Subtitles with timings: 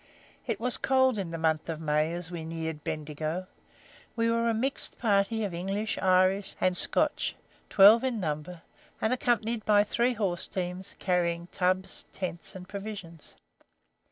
[0.47, 3.45] It was cold in the month of May as we neared Bendigo.
[4.15, 7.35] We were a mixed party of English, Irish, and Scotch,
[7.69, 8.63] twelve in number,
[8.99, 13.35] and accompanied by three horse teams, carrying tubs, tents, and provisions.